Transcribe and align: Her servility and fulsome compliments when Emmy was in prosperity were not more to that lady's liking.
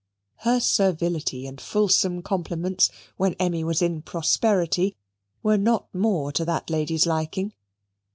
Her 0.37 0.59
servility 0.59 1.45
and 1.45 1.61
fulsome 1.61 2.23
compliments 2.23 2.89
when 3.17 3.35
Emmy 3.35 3.63
was 3.63 3.83
in 3.83 4.01
prosperity 4.01 4.97
were 5.43 5.59
not 5.59 5.93
more 5.93 6.31
to 6.31 6.43
that 6.43 6.71
lady's 6.71 7.05
liking. 7.05 7.53